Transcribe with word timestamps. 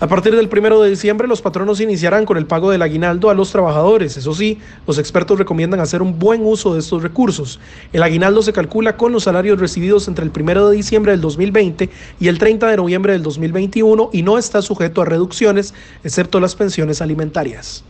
A 0.00 0.06
partir 0.06 0.36
del 0.36 0.48
primero 0.48 0.80
de 0.80 0.90
diciembre, 0.90 1.26
los 1.26 1.42
patronos 1.42 1.80
iniciarán 1.80 2.24
con 2.24 2.36
el 2.36 2.46
pago 2.46 2.70
del 2.70 2.82
aguinaldo 2.82 3.30
a 3.30 3.34
los 3.34 3.50
trabajadores. 3.50 4.16
Eso 4.16 4.32
sí, 4.32 4.58
los 4.86 4.96
expertos 4.96 5.40
recomiendan 5.40 5.80
hacer 5.80 6.02
un 6.02 6.20
buen 6.20 6.46
uso 6.46 6.72
de 6.72 6.78
estos 6.78 7.02
recursos. 7.02 7.58
El 7.92 8.04
aguinaldo 8.04 8.42
se 8.42 8.52
calcula 8.52 8.96
con 8.96 9.10
los 9.10 9.24
salarios 9.24 9.58
recibidos 9.58 10.06
entre 10.06 10.24
el 10.24 10.30
primero 10.30 10.68
de 10.68 10.76
diciembre 10.76 11.10
del 11.10 11.20
2020 11.20 11.90
y 12.20 12.28
el 12.28 12.38
30 12.38 12.68
de 12.68 12.76
noviembre 12.76 13.12
del 13.12 13.24
2021 13.24 14.10
y 14.12 14.22
no 14.22 14.38
está 14.38 14.62
sujeto 14.62 15.02
a 15.02 15.04
reducciones, 15.04 15.74
excepto 16.04 16.38
las 16.38 16.54
pensiones 16.54 17.02
alimentarias. 17.02 17.82